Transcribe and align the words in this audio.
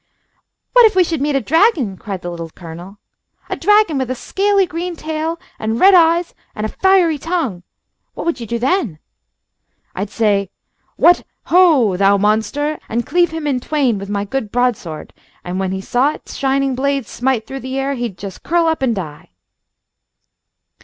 "What 0.73 0.83
if 0.87 0.95
we 0.95 1.03
should 1.03 1.21
meet 1.21 1.35
a 1.35 1.41
dragon?" 1.41 1.95
cried 1.95 2.23
the 2.23 2.31
Little 2.31 2.49
Colonel. 2.49 2.97
"A 3.51 3.55
dragon 3.55 3.99
with 3.99 4.09
a 4.09 4.15
scaly 4.15 4.65
green 4.65 4.95
tail, 4.95 5.39
and 5.59 5.79
red 5.79 5.93
eyes 5.93 6.33
and 6.55 6.65
a 6.65 6.69
fiery 6.69 7.19
tongue. 7.19 7.61
What 8.15 8.25
would 8.25 8.39
you 8.39 8.47
do 8.47 8.57
then?" 8.57 8.97
"I'd 9.93 10.09
say, 10.09 10.49
'What! 10.95 11.23
Ho! 11.53 11.97
Thou 11.97 12.17
monster!' 12.17 12.79
and 12.89 13.05
cleave 13.05 13.29
him 13.29 13.45
in 13.45 13.59
twain 13.59 13.99
with 13.99 14.09
my 14.09 14.25
good 14.25 14.51
broadsword, 14.51 15.13
and 15.43 15.59
when 15.59 15.71
he 15.71 15.81
saw 15.81 16.13
its 16.13 16.35
shining 16.35 16.73
blade 16.73 17.05
smite 17.05 17.45
through 17.45 17.59
the 17.59 17.77
air 17.77 17.93
he'd 17.93 18.17
just 18.17 18.41
curl 18.41 18.65
up 18.65 18.81
and 18.81 18.95
die." 18.95 19.29